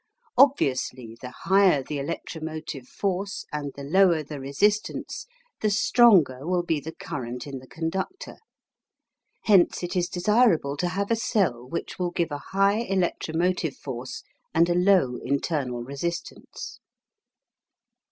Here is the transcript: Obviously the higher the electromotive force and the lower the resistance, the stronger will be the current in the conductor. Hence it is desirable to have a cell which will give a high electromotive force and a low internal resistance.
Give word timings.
Obviously 0.35 1.15
the 1.21 1.29
higher 1.29 1.83
the 1.83 1.99
electromotive 1.99 2.87
force 2.87 3.45
and 3.53 3.71
the 3.75 3.83
lower 3.83 4.23
the 4.23 4.39
resistance, 4.39 5.27
the 5.59 5.69
stronger 5.69 6.39
will 6.47 6.63
be 6.63 6.79
the 6.79 6.93
current 6.95 7.45
in 7.45 7.59
the 7.59 7.67
conductor. 7.67 8.37
Hence 9.43 9.83
it 9.83 9.95
is 9.95 10.09
desirable 10.09 10.75
to 10.77 10.87
have 10.89 11.11
a 11.11 11.15
cell 11.15 11.67
which 11.69 11.99
will 11.99 12.09
give 12.09 12.31
a 12.31 12.39
high 12.49 12.79
electromotive 12.79 13.75
force 13.75 14.23
and 14.55 14.71
a 14.71 14.73
low 14.73 15.17
internal 15.23 15.83
resistance. 15.83 16.79